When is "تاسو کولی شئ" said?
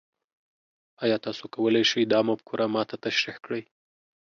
1.25-2.03